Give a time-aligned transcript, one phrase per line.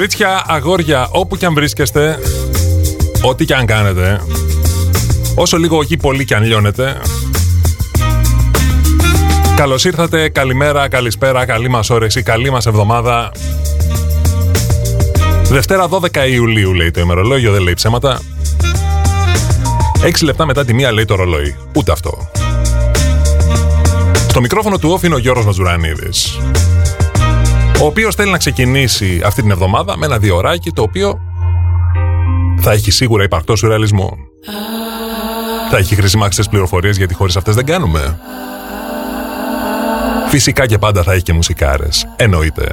[0.00, 2.18] Κορίτσια, αγόρια, όπου και αν βρίσκεστε,
[3.22, 4.20] ό,τι και αν κάνετε,
[5.34, 7.00] όσο λίγο εκεί πολύ και αν λιώνετε,
[9.56, 13.32] καλώς ήρθατε, καλημέρα, καλησπέρα, καλή μας όρεξη, καλή μας εβδομάδα.
[15.44, 18.20] Δευτέρα 12 Ιουλίου λέει το ημερολόγιο, δεν λέει ψέματα.
[20.02, 21.56] 6 λεπτά μετά τη μία λέει το ρολόι.
[21.76, 22.30] Ούτε αυτό.
[24.28, 26.38] Στο μικρόφωνο του όφη είναι ο Γιώργος Μαζουρανίδης
[27.80, 31.20] ο οποίος θέλει να ξεκινήσει αυτή την εβδομάδα με ένα διοράκι το οποίο
[32.60, 34.16] θα έχει σίγουρα υπαρκτό σουρεαλισμό.
[35.70, 38.18] Θα έχει χρησιμάξεις πληροφορίες γιατί χωρίς αυτές δεν κάνουμε.
[40.28, 42.06] Φυσικά και πάντα θα έχει και μουσικάρες.
[42.16, 42.68] Εννοείται.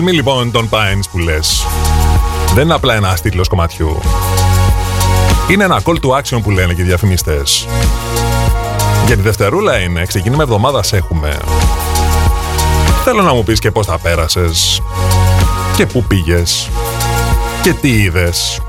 [0.00, 1.66] Tell Me λοιπόν των Pines που λες
[2.54, 4.00] δεν είναι απλά ένας τίτλος κομματιού.
[5.50, 7.66] Είναι ένα call to action που λένε και οι διαφημιστές.
[9.06, 11.38] Για τη Δευτερούλα είναι, ξεκίνημα εβδομάδα έχουμε.
[13.04, 14.82] Θέλω να μου πεις και πώς θα πέρασες
[15.76, 16.68] και πού πήγες
[17.62, 18.60] και τι είδες.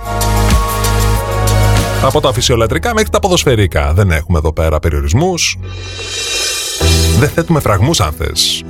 [2.02, 3.94] Από τα φυσιολατρικά μέχρι τα ποδοσφαιρικά.
[3.94, 5.58] Δεν έχουμε εδώ πέρα περιορισμούς.
[7.20, 8.64] Δεν θέτουμε φραγμούς αν θες.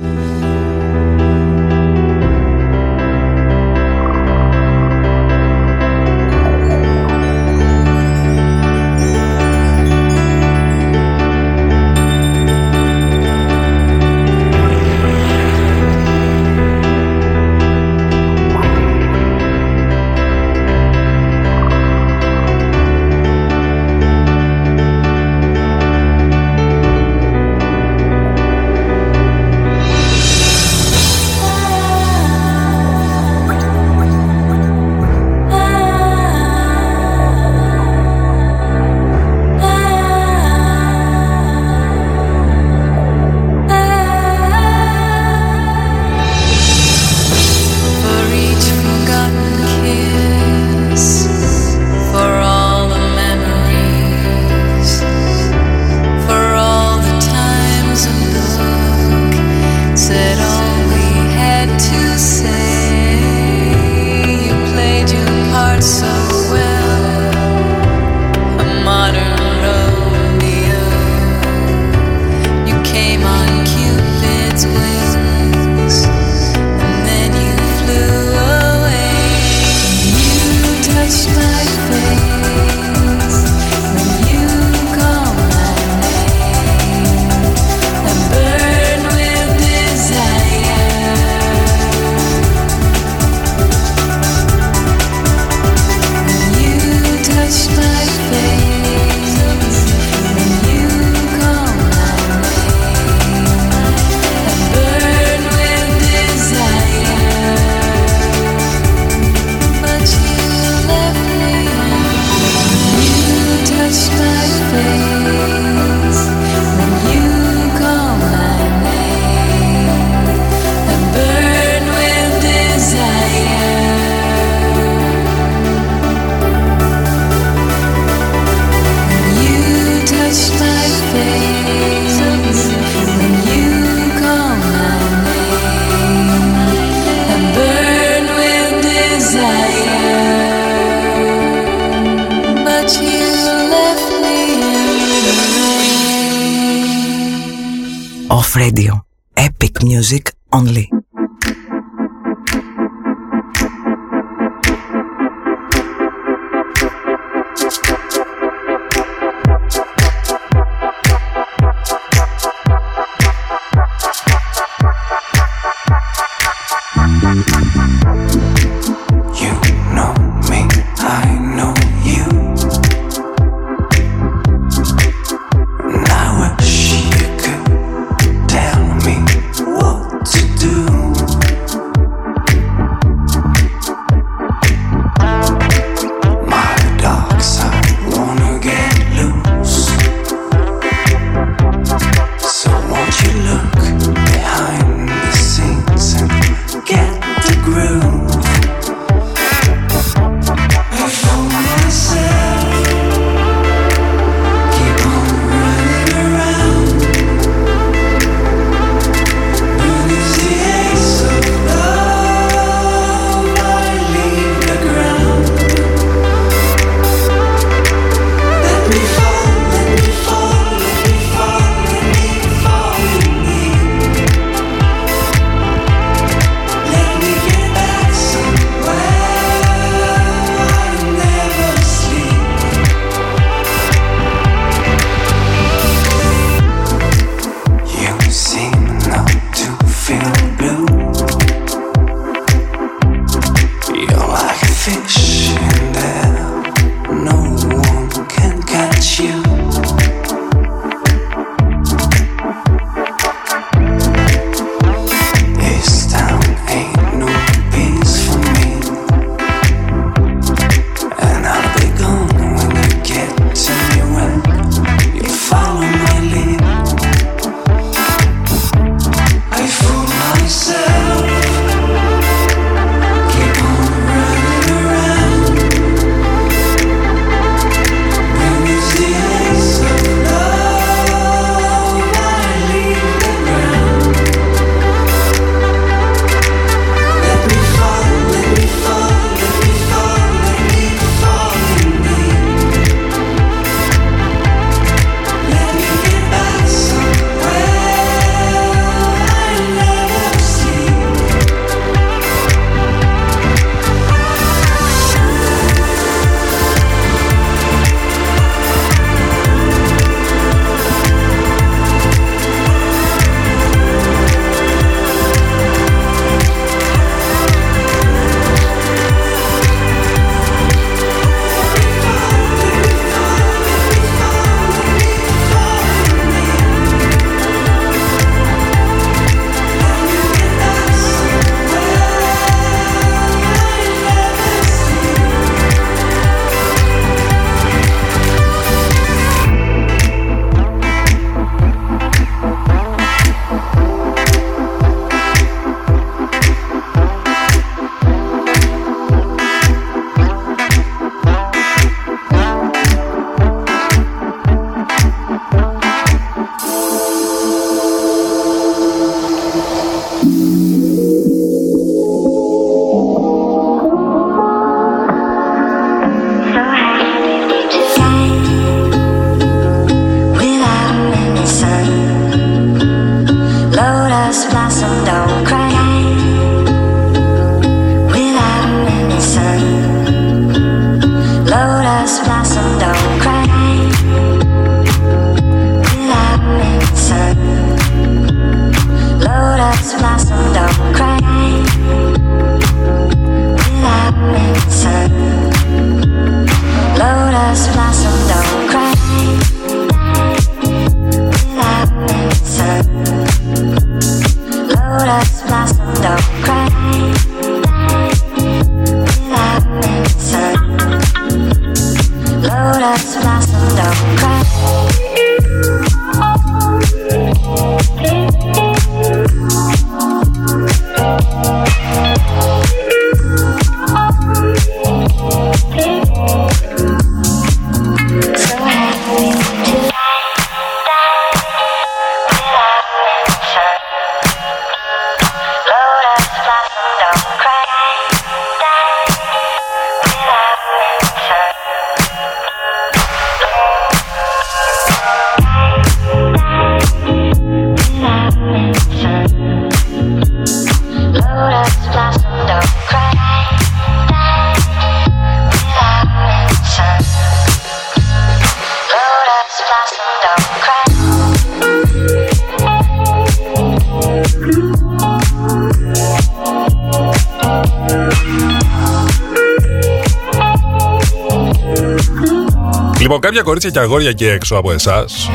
[473.32, 475.30] Κάποια κορίτσια και αγόρια εκεί έξω από εσάς.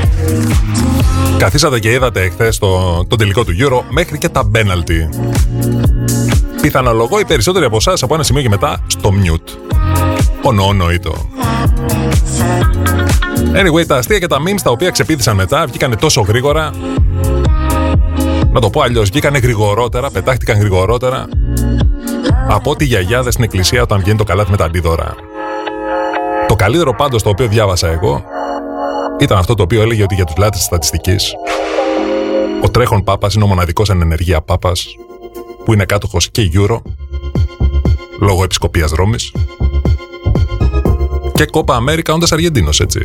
[1.38, 5.10] Καθίσατε και είδατε εχθές το, το τελικό του Euro μέχρι και τα μπέναλτι.
[6.62, 9.78] Πιθανολογώ οι περισσότεροι από εσάς από ένα σημείο και μετά στο mute.
[10.42, 11.30] Ονονοήτο.
[13.54, 16.72] Anyway, τα αστεία και τα memes τα οποία ξεπίδησαν μετά βγήκανε τόσο γρήγορα.
[18.52, 21.28] Να το πω αλλιώς, βγήκανε γρηγορότερα, πετάχτηκαν γρηγορότερα
[22.50, 25.16] από ό,τι γιαγιάδες στην εκκλησία όταν βγαίνει το καλάθι με τα αντίδωρα.
[26.58, 28.24] Το καλύτερο πάντως το οποίο διάβασα εγώ
[29.20, 31.34] ήταν αυτό το οποίο έλεγε ότι για τους λάτρες της στατιστικής
[32.64, 34.96] ο τρέχον πάπας είναι ο μοναδικός εν ενεργεία πάπας
[35.66, 36.78] που είναι κάτοχος και Euro
[38.20, 39.32] λόγω επισκοπίας Ρώμης
[41.34, 43.02] και κόπα Αμέρικα όντας Αργεντίνος έτσι.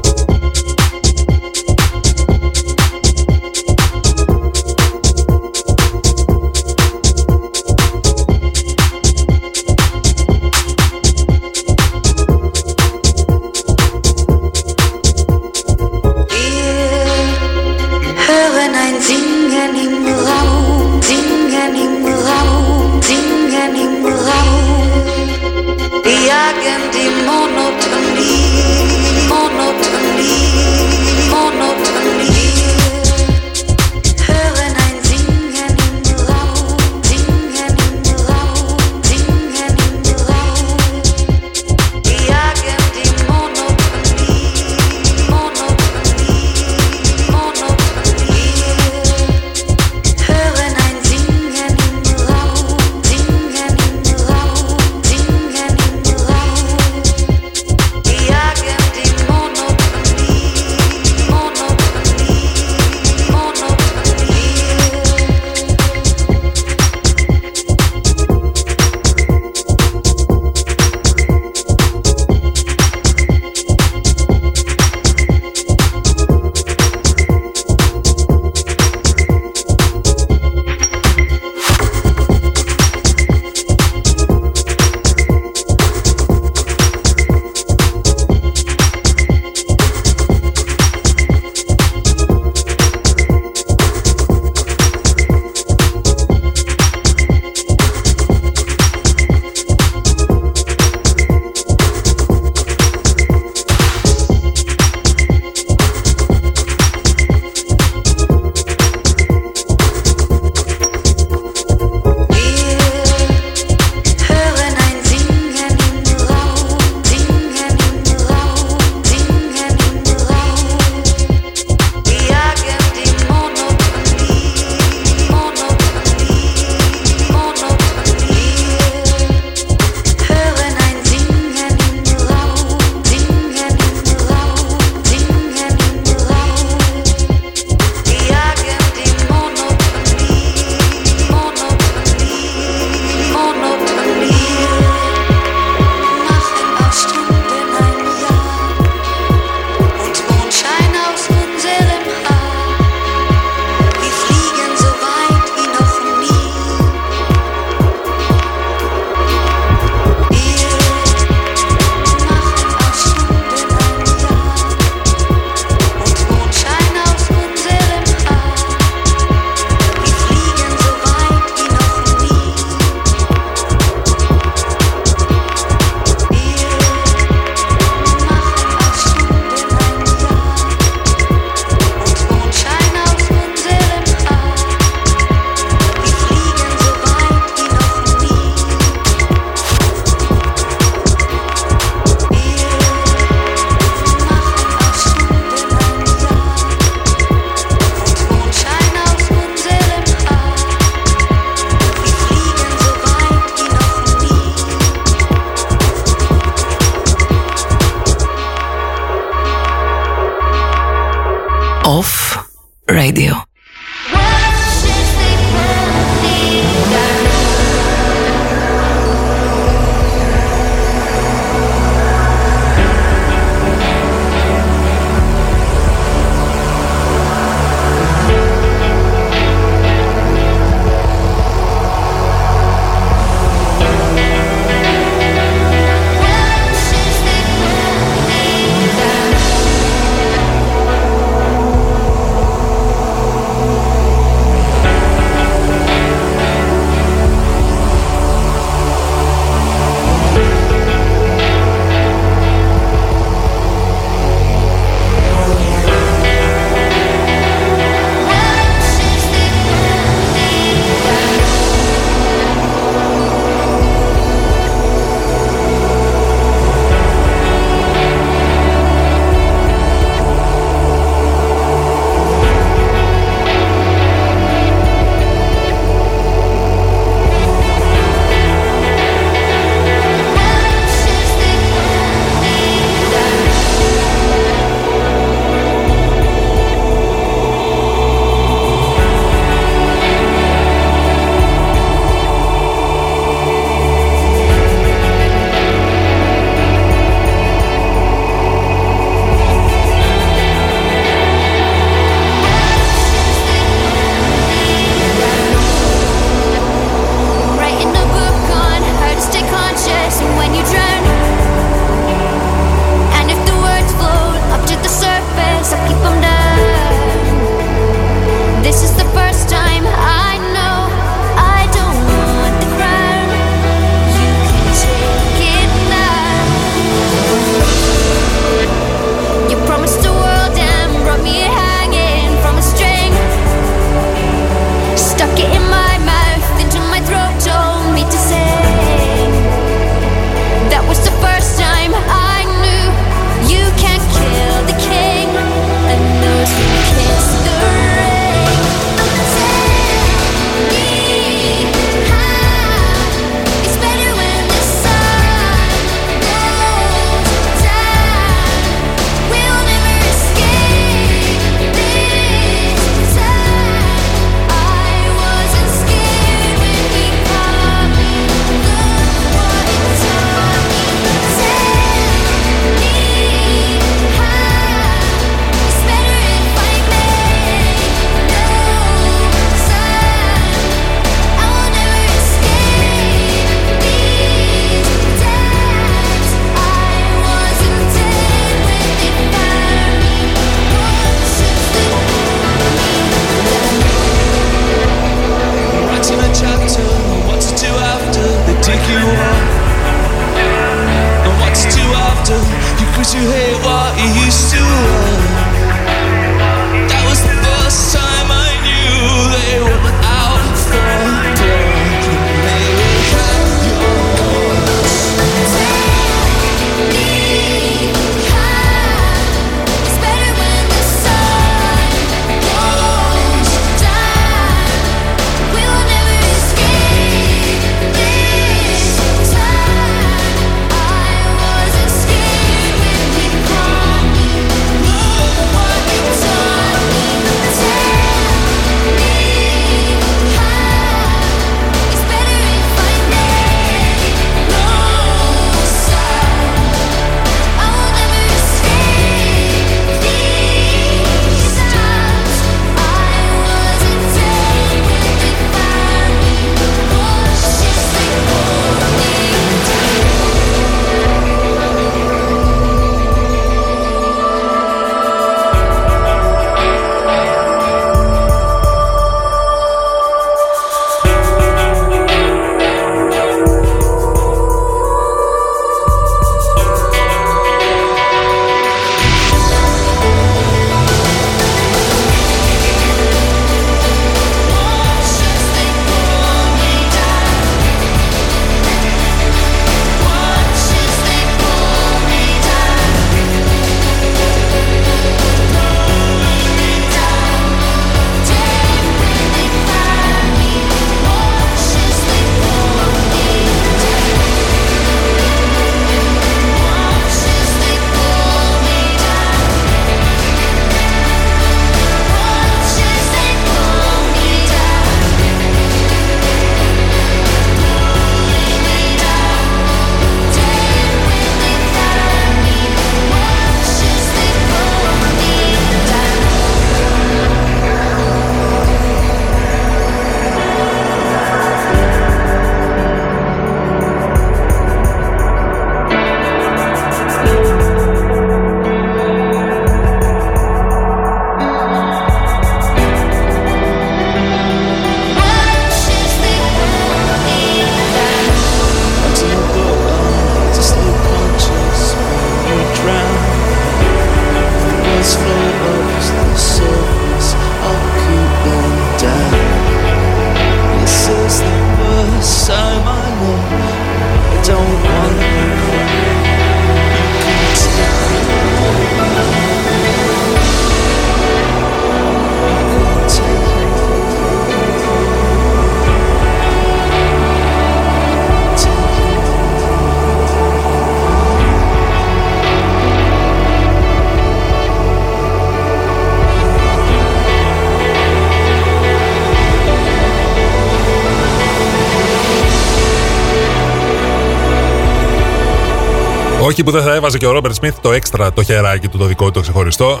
[596.60, 599.04] Όχι που δεν θα έβαζε και ο Ρόμπερτ Σμιθ το έξτρα το χεράκι του το
[599.04, 600.00] δικό του το ξεχωριστό.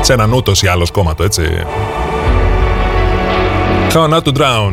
[0.00, 1.42] Σε έναν ούτως ή άλλο κόμματο, έτσι.
[3.92, 4.72] How not to drown.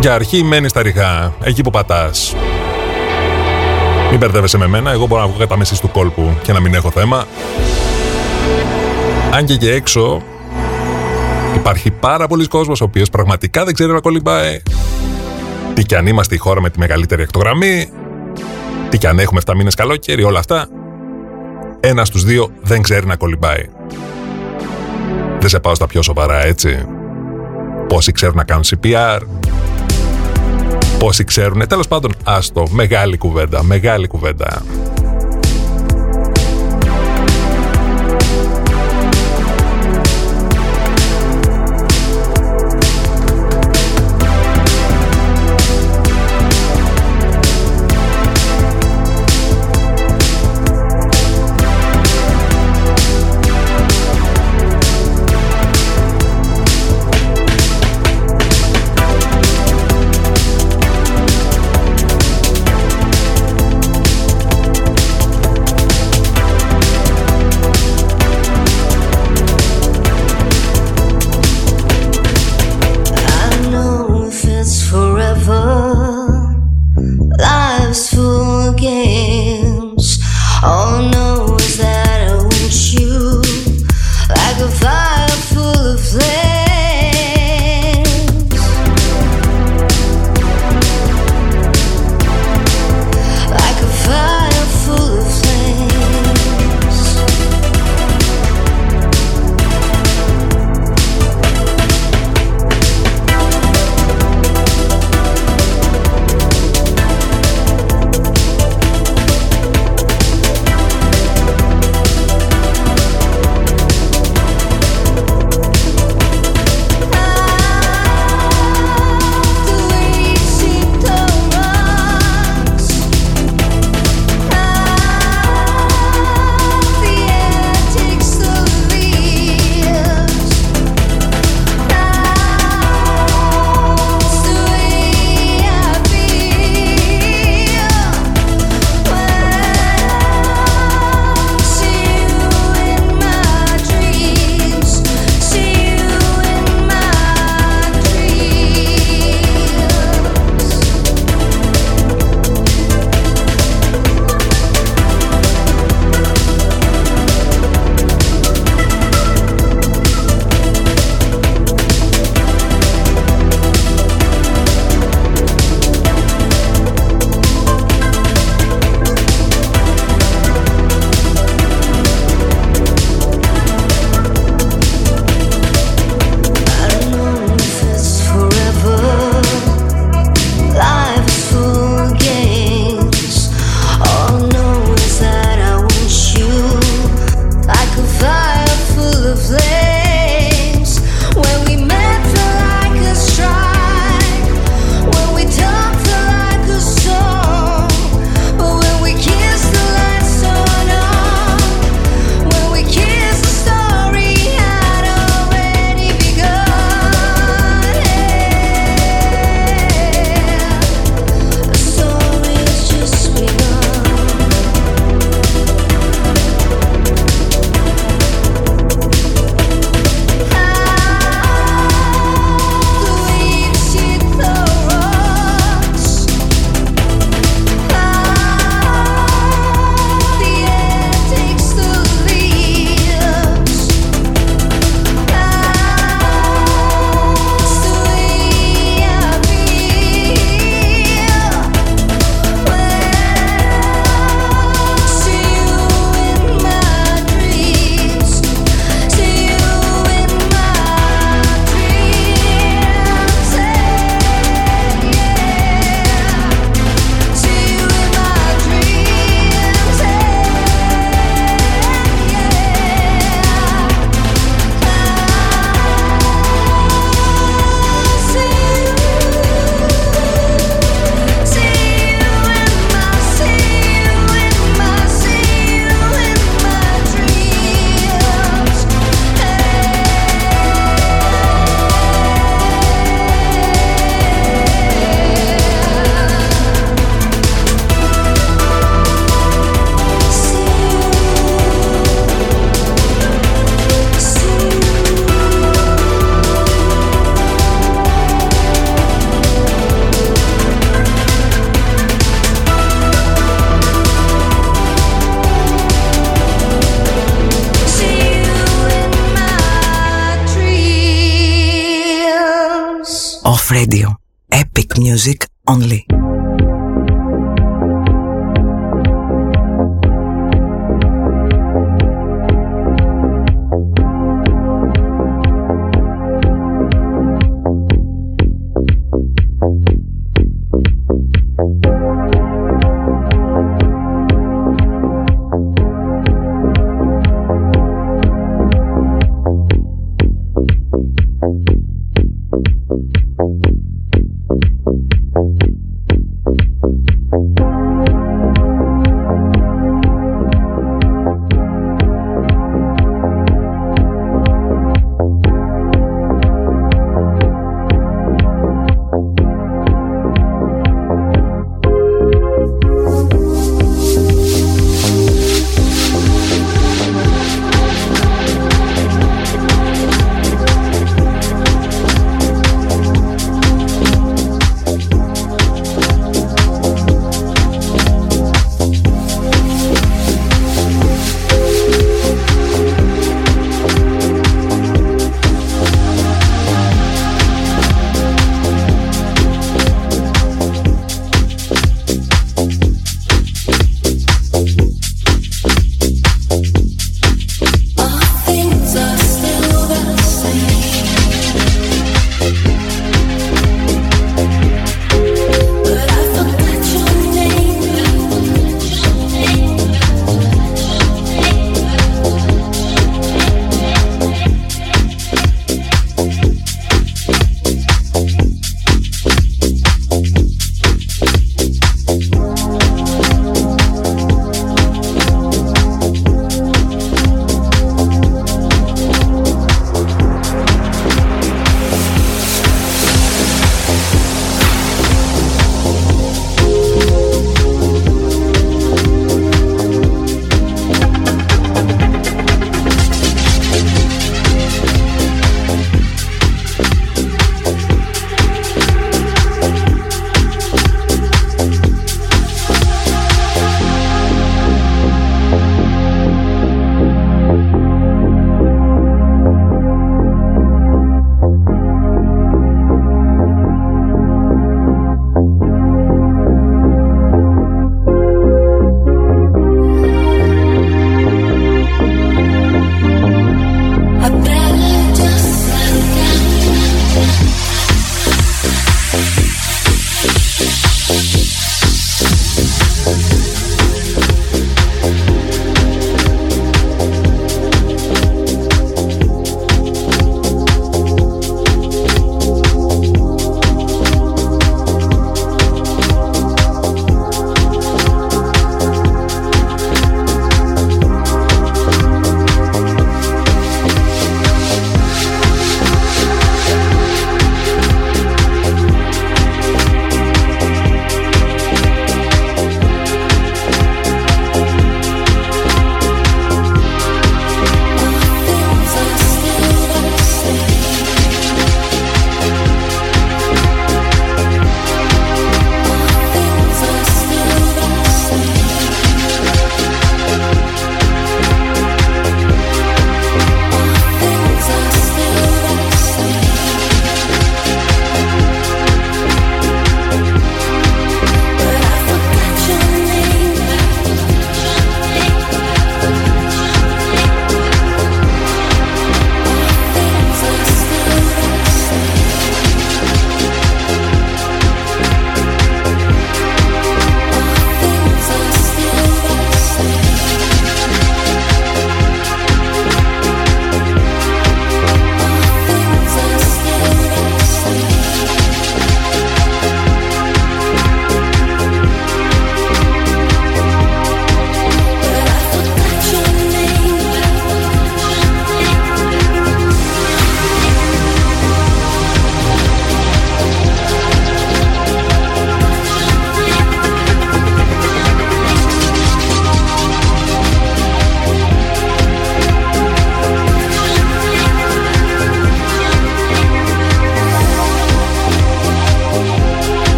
[0.00, 2.34] Για αρχή μένεις στα ριχά, εκεί που πατάς.
[4.10, 6.74] Μην μπερδεύεσαι με μένα, εγώ μπορώ να βγω κατά μέση του κόλπου και να μην
[6.74, 7.26] έχω θέμα.
[9.30, 10.22] Αν και και έξω
[11.54, 14.62] υπάρχει πάρα πολλοί κόσμος ο οποίος πραγματικά δεν ξέρει να κολυμπάει.
[15.74, 17.88] Τι κι αν είμαστε η χώρα με τη μεγαλύτερη εκτογραμμή,
[18.88, 20.68] τι κι αν έχουμε 7 μήνες καλοκαίρι, όλα αυτά.
[21.80, 23.68] Ένας στου δύο δεν ξέρει να κολυμπάει.
[25.40, 26.86] Δεν σε πάω στα πιο σοβαρά, έτσι.
[27.88, 29.20] Πόσοι ξέρουν να κάνουν CPR,
[30.98, 31.66] πόσοι ξέρουν.
[31.66, 32.66] Τέλος πάντων, άστο.
[32.70, 34.62] Μεγάλη κουβέντα, μεγάλη κουβέντα.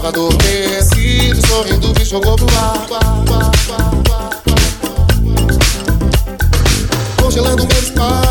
[0.00, 2.86] tava adormecido, sorrindo, me jogou pro ar.
[7.20, 8.29] Congelando meu espaço.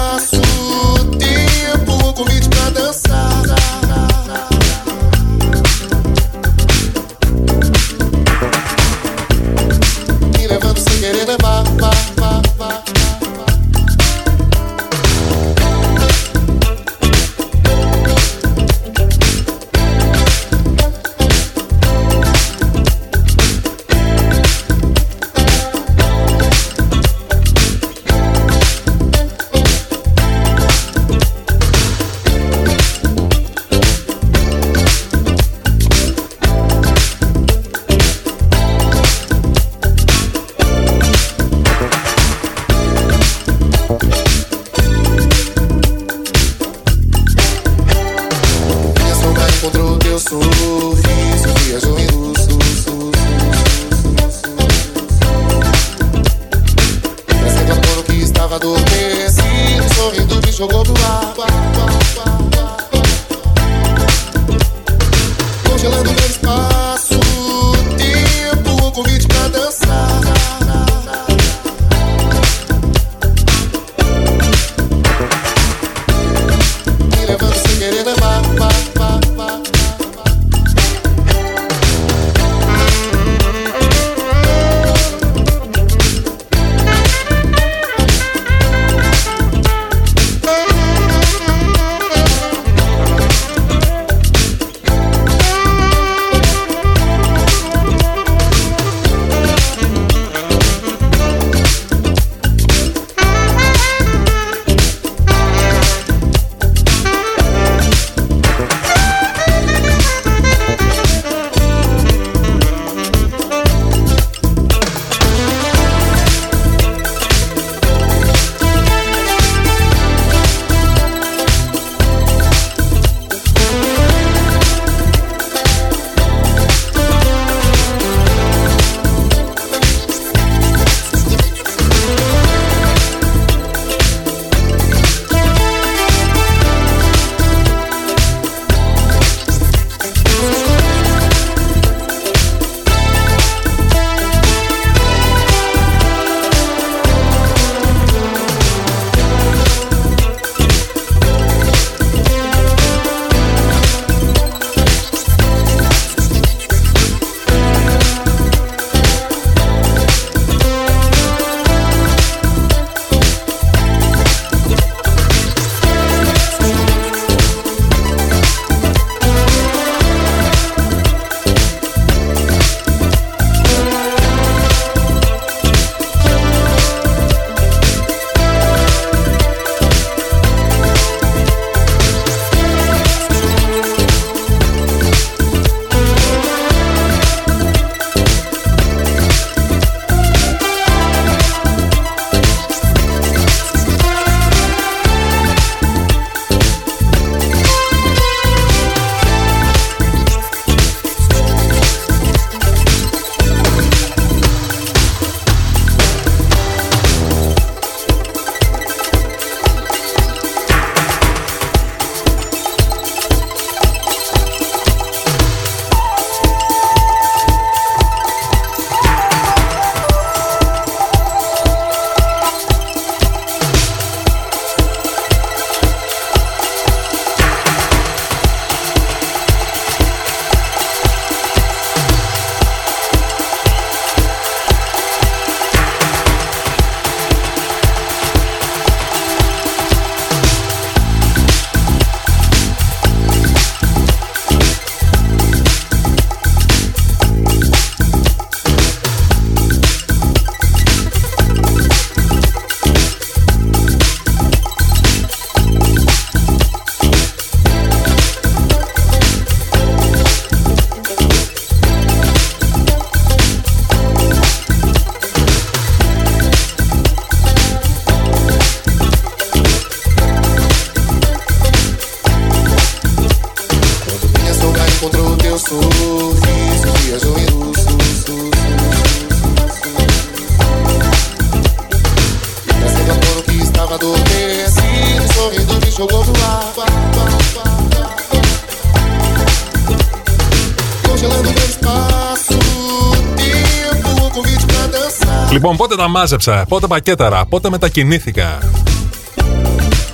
[296.00, 298.58] Τα μάζεψα, πότε πακέταρα, πότε μετακινήθηκα.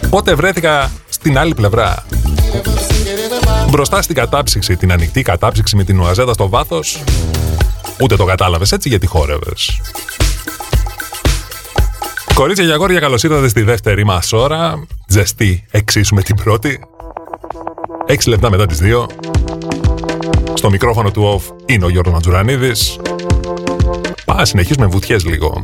[0.10, 2.06] Πότε βρέθηκα στην άλλη πλευρά.
[3.70, 7.04] Μπροστά στην κατάψυξη, την ανοιχτή κατάψυξη με την ουαζέτα στο βάθος,
[8.02, 9.82] ούτε το κατάλαβες έτσι γιατί χόρευες.
[12.34, 14.88] Κορίτσια και αγόρια, καλώς ήρθατε στη δεύτερη μας ώρα.
[15.08, 16.80] Ζεστή εξίσου με την πρώτη.
[18.06, 19.08] Έξι λεπτά μετά τις δύο.
[20.54, 23.00] Στο μικρόφωνο του off είναι ο Γιώργος Ματζουρανίδης.
[24.36, 25.62] Πάμε, συνεχίσουμε βουτιές λίγο.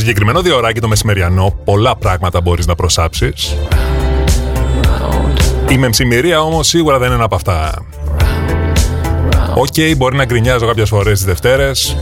[0.00, 3.56] συγκεκριμένο διωράκι το μεσημεριανό πολλά πράγματα μπορείς να προσάψεις.
[5.68, 7.84] Η μεμψιμοιρία όμως σίγουρα δεν είναι από αυτά.
[9.54, 11.96] Οκ, μπορεί να γκρινιάζω κάποιες φορές τις Δευτέρες,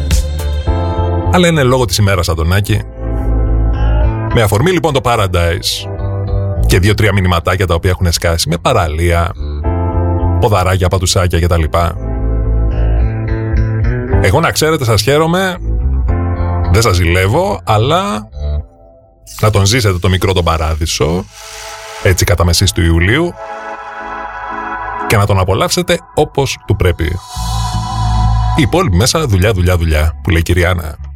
[1.33, 2.83] αλλά είναι λόγω της ημέρας, Αντωνάκη.
[4.35, 5.89] Με αφορμή λοιπόν το Paradise
[6.67, 9.33] και δύο-τρία μηνυματάκια τα οποία έχουν σκάσει με παραλία,
[10.41, 11.63] ποδαράκια, πατουσάκια κτλ.
[14.21, 15.57] Εγώ να ξέρετε σας χαίρομαι
[16.73, 18.29] δεν σας ζηλεύω, αλλά
[19.41, 21.25] να τον ζήσετε το μικρό τον παράδεισο,
[22.03, 23.33] έτσι κατά μεσής του Ιουλίου,
[25.07, 27.05] και να τον απολαύσετε όπως του πρέπει.
[28.57, 31.08] Η υπόλοιπη μέσα δουλειά, δουλειά, δουλειά, που λέει η κυρία Άννα.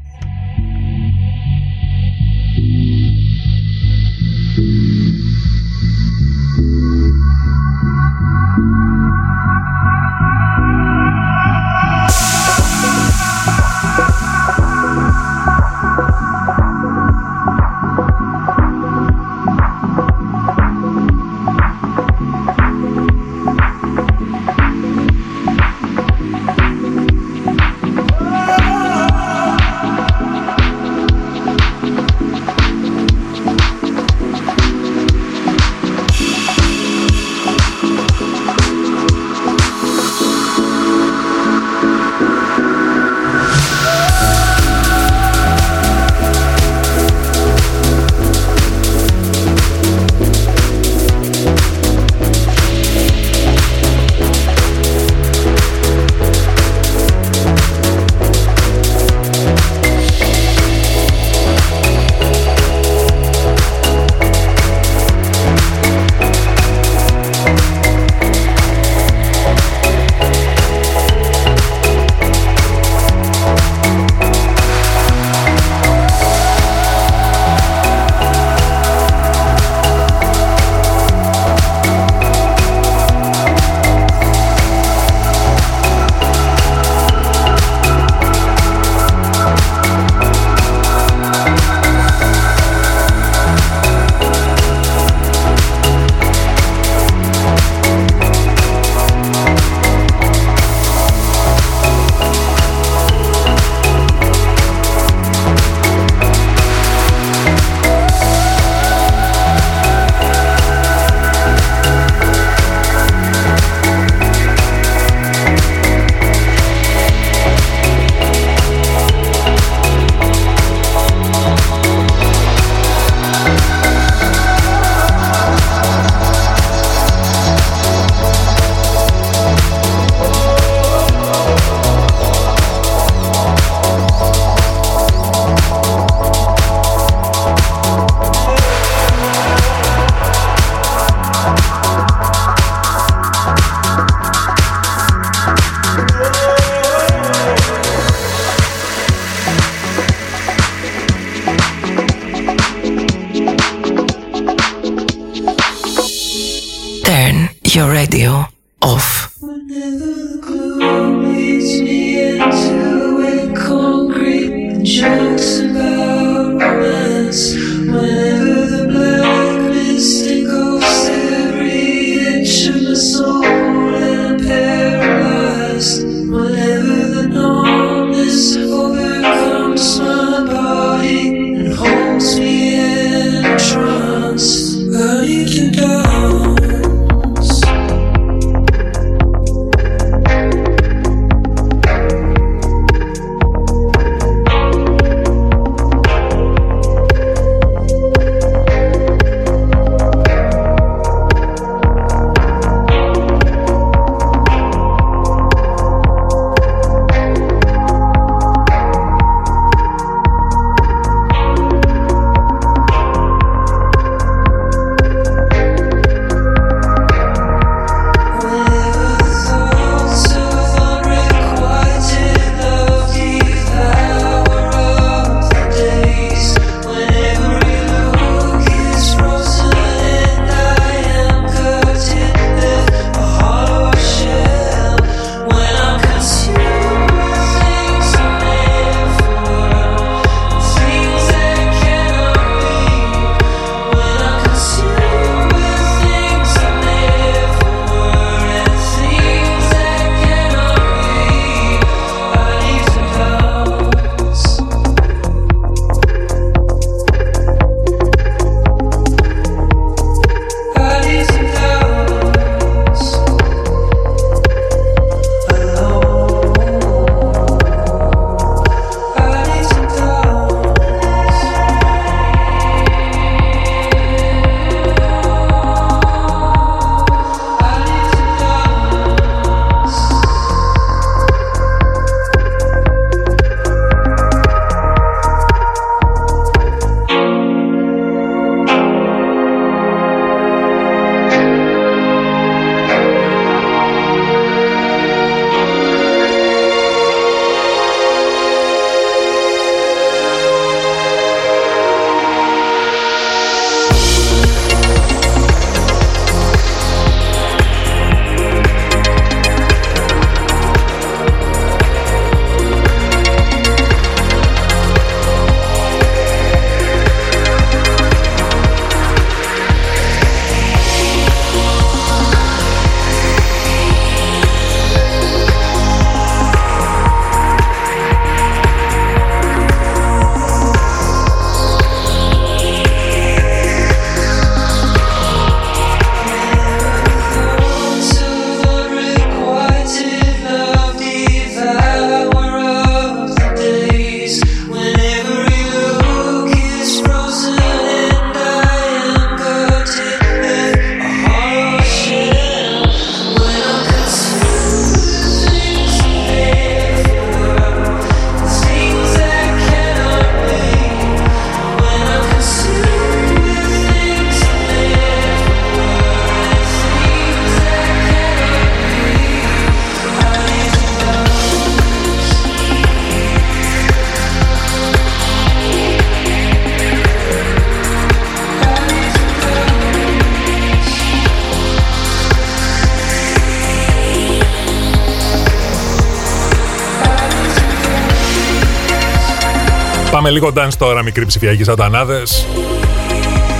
[390.22, 392.46] Πάμε λίγο dance τώρα, μικρή ψηφιακή σατανάδες.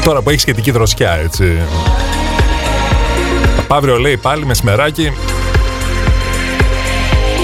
[0.04, 1.58] Τώρα που έχεις σχετική δροσιά, έτσι.
[3.68, 5.12] Αύριο λέει πάλι μεσημεράκι.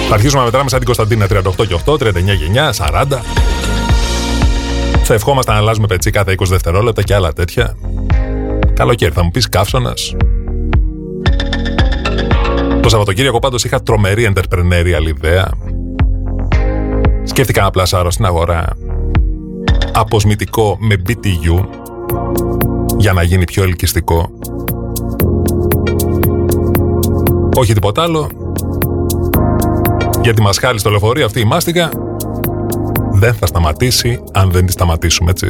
[0.09, 3.21] Θα αρχίσουμε να μετράμε σαν την Κωνσταντίνα 38 και 8, 39 και 9, 40.
[5.03, 7.77] Θα ευχόμαστε να αλλάζουμε πετσί κάθε 20 δευτερόλεπτα και άλλα τέτοια.
[8.75, 10.15] Καλοκαίρι, θα μου πεις καύσωνας.
[12.83, 15.49] Το Σαββατοκύριακο πάντως είχα τρομερή entrepreneurial ιδέα.
[17.25, 18.77] Σκέφτηκα να πλασάρω στην αγορά
[20.01, 21.65] αποσμητικό με BTU
[22.97, 24.31] για να γίνει πιο ελκυστικό.
[27.57, 28.31] Όχι τίποτα άλλο.
[30.23, 31.91] Γιατί μας χάλει στο λεωφορείο αυτή η μάστιγα
[33.13, 35.47] δεν θα σταματήσει αν δεν τη σταματήσουμε έτσι.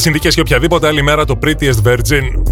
[0.00, 2.42] Συνθήκε και οποιαδήποτε άλλη μέρα το Prettiest Virgin,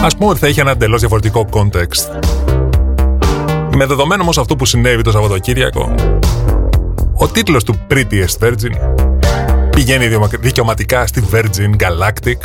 [0.00, 2.20] ας πούμε ότι θα είχε ένα εντελώς διαφορετικό context.
[3.76, 5.94] Με δεδομένο όμως αυτό που συνέβη το Σαββατοκύριακο,
[7.14, 8.92] ο τίτλος του Prettiest Virgin
[9.76, 10.08] Πηγαίνει
[10.40, 12.36] δικαιωματικά στη Virgin Galactic.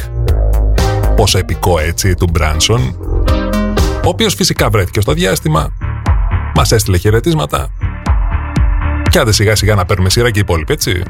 [1.15, 2.97] Πόσο επικό έτσι του Μπράνσον.
[4.03, 5.69] Ο οποίος φυσικά βρέθηκε στο διάστημα.
[6.55, 7.67] Μας έστειλε χαιρετίσματα.
[9.09, 11.03] Και άντε σιγά σιγά να παίρνουμε σειρά και οι υπόλοιποι, έτσι.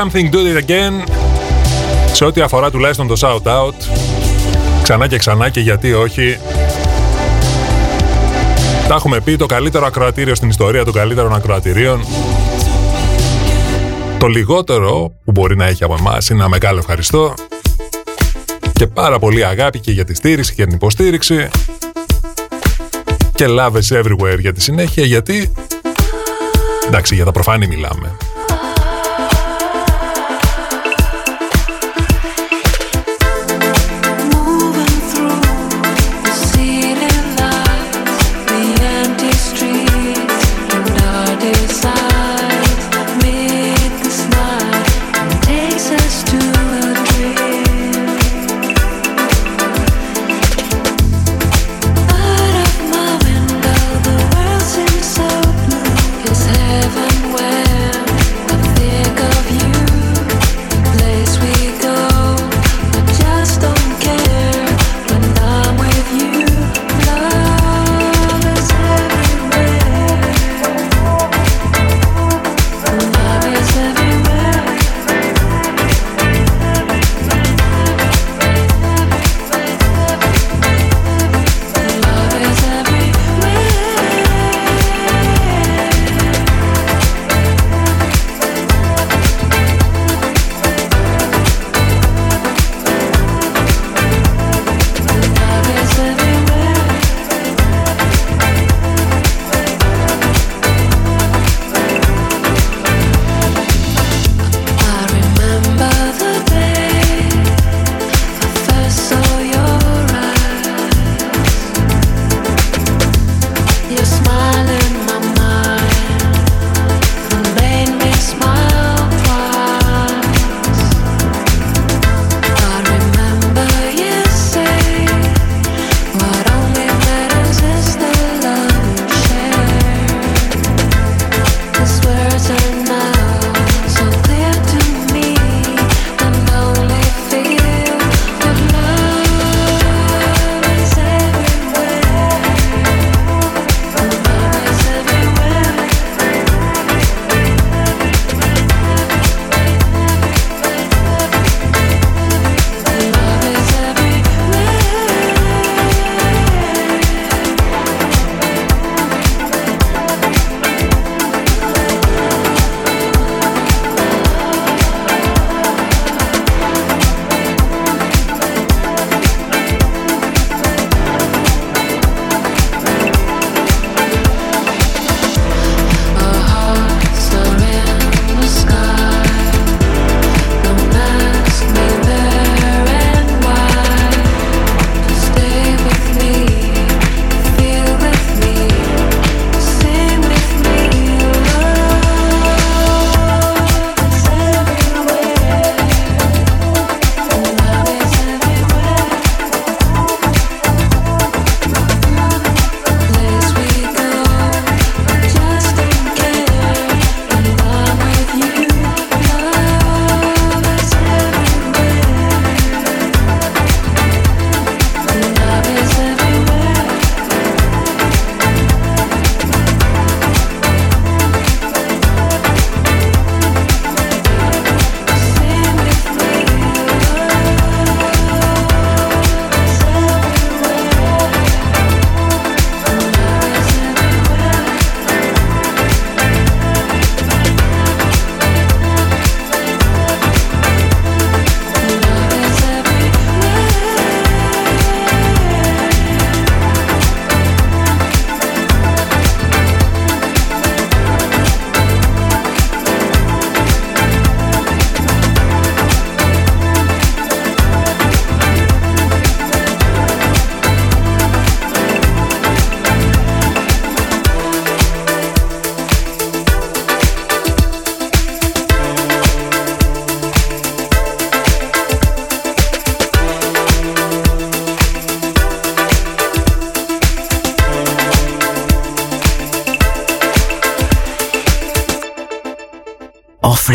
[0.00, 1.08] Something Do It Again
[2.12, 3.74] σε ό,τι αφορά τουλάχιστον το shout out.
[4.82, 6.38] Ξανά και ξανά και γιατί όχι.
[8.88, 12.04] Τα έχουμε πει το καλύτερο ακροατήριο στην ιστορία των καλύτερων ακροατηρίων.
[14.18, 17.34] Το λιγότερο που μπορεί να έχει από εμάς είναι ένα μεγάλο ευχαριστώ
[18.72, 21.48] και πάρα πολύ αγάπη και για τη στήριξη και την υποστήριξη.
[23.34, 25.52] Και love is everywhere για τη συνέχεια γιατί
[26.86, 28.16] εντάξει για τα προφάνη μιλάμε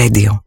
[0.05, 0.44] Radio.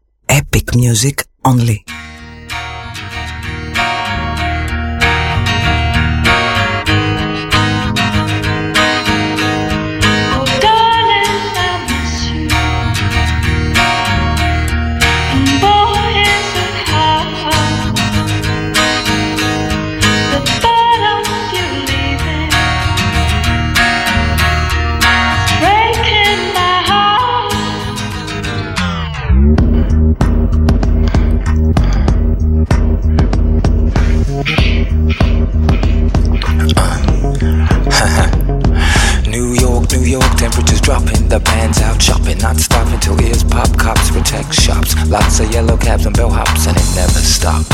[45.09, 47.65] Lots of yellow cabs and bellhops, and it never stops.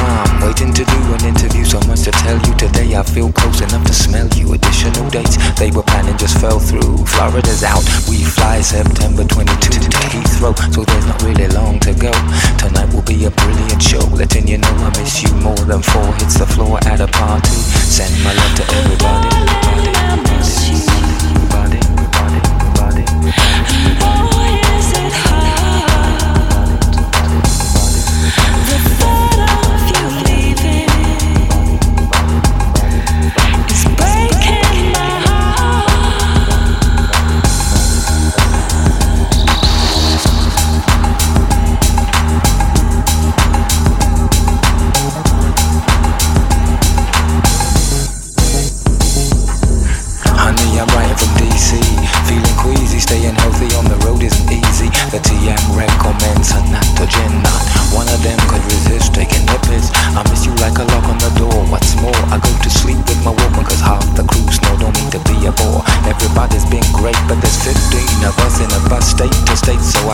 [0.00, 2.96] I'm waiting to do an interview, so much to tell you today.
[2.96, 4.54] I feel close enough to smell you.
[4.54, 7.04] Additional dates they were planning just fell through.
[7.04, 12.12] Florida's out, we fly September 22 to Heathrow, so there's not really long to go.
[12.56, 16.08] Tonight will be a brilliant show, letting you know I miss you more than four
[16.16, 17.52] hits the floor at a party.
[17.84, 19.28] Send my love to everybody.
[20.08, 22.40] everybody, everybody, everybody,
[22.80, 24.55] body, body, everybody.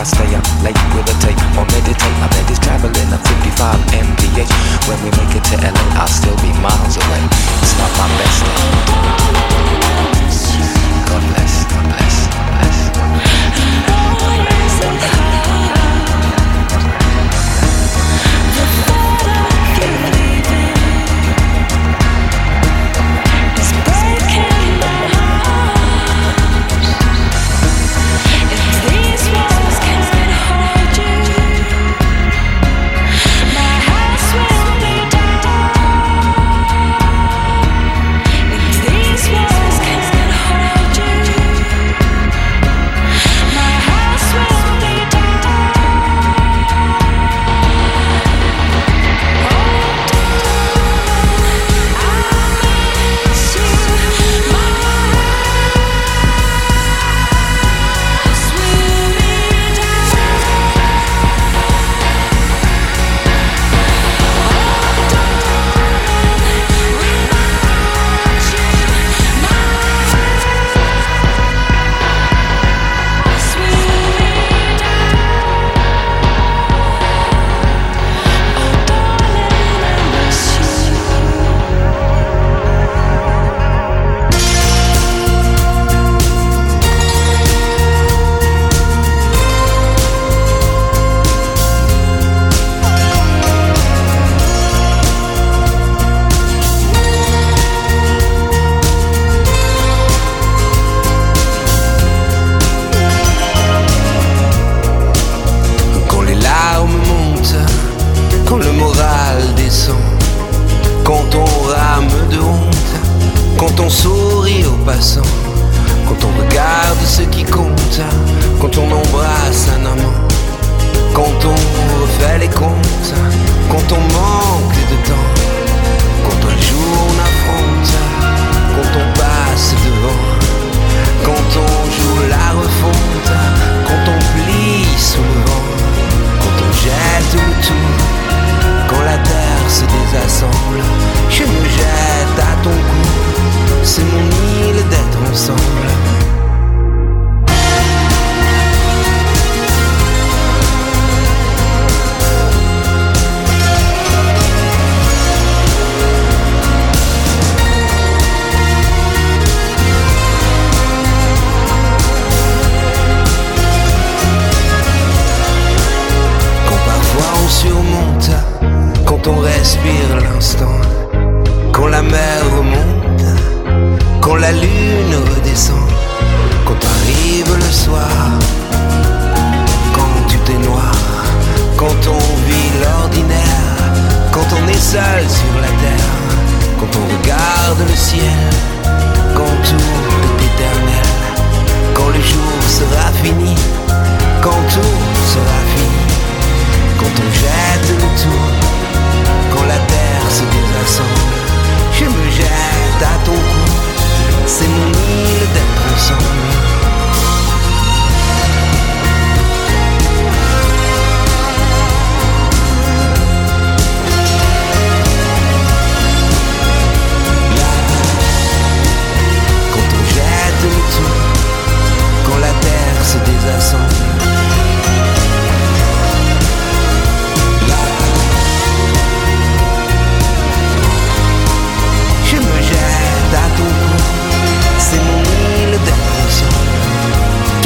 [0.03, 0.42] basta ya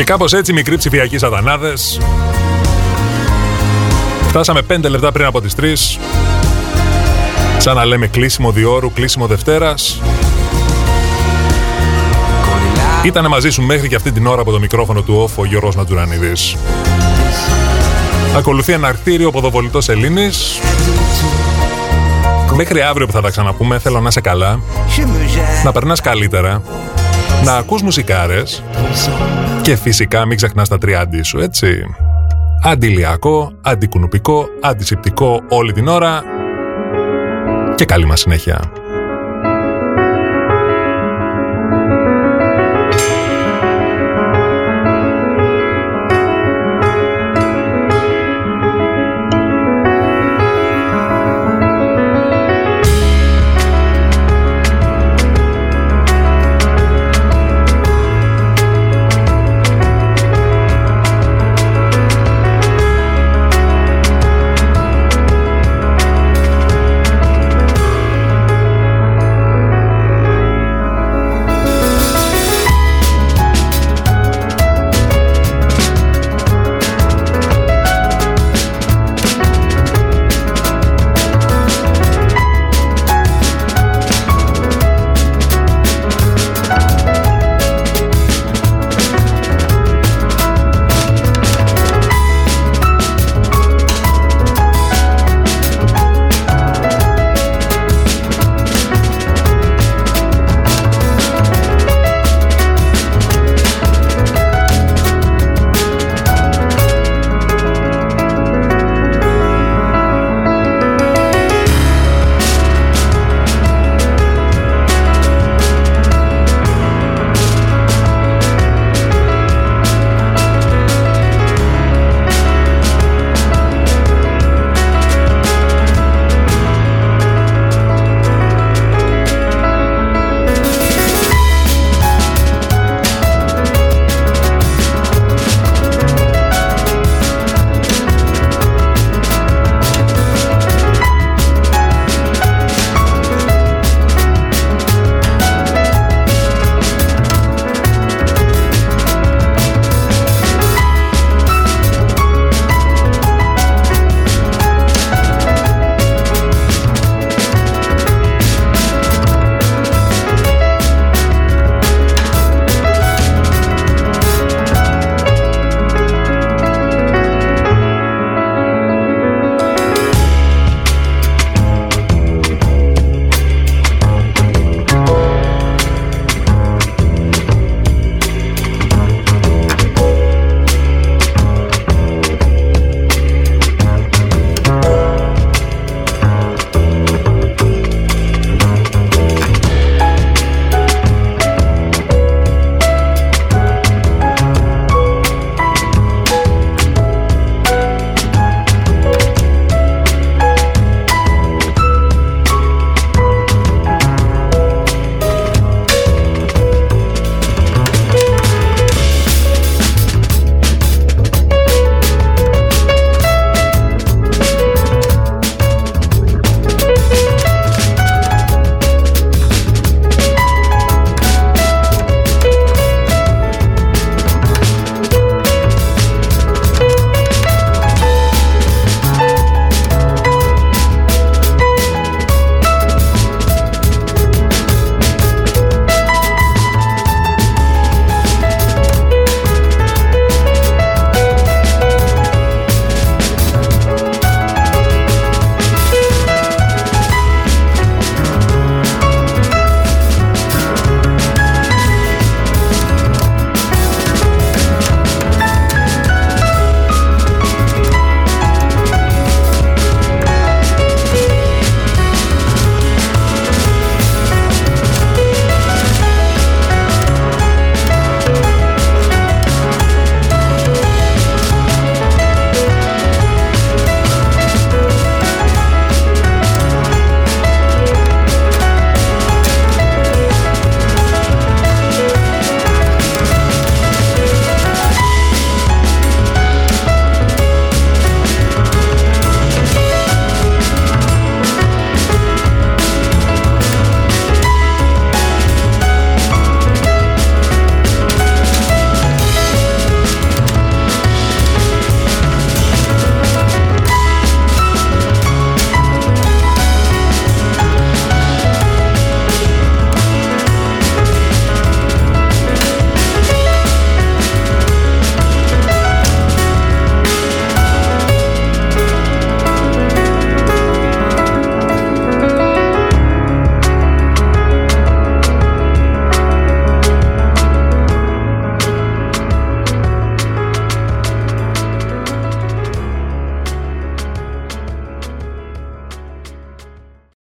[0.08, 2.00] κάπως έτσι μικροί ψηφιακοί σατανάδες.
[4.28, 6.00] Φτάσαμε 5 λεπτά πριν από τις 3
[7.58, 10.02] Σαν να λέμε κλείσιμο διόρου, κλείσιμο Δευτέρας.
[13.04, 15.76] Ήτανε μαζί σου μέχρι και αυτή την ώρα από το μικρόφωνο του όφο ο Γιώργος
[15.76, 16.56] Νατζουρανίδης.
[18.38, 20.60] Ακολουθεί ένα αρτήριο ποδοβολητός Ελλήνης.
[22.56, 24.60] Μέχρι αύριο που θα τα ξαναπούμε, θέλω να είσαι καλά,
[25.64, 26.62] να περνάς καλύτερα,
[27.44, 28.64] να ακούς μουσικάρες
[29.68, 31.84] και φυσικά μην ξεχνάς τα τριάντι σου, έτσι.
[32.64, 36.24] Αντιλιακό, αντικουνουπικό, αντισηπτικό όλη την ώρα
[37.76, 38.72] και καλή μας συνέχεια.